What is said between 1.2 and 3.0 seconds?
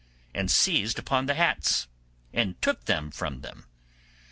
the hats, and took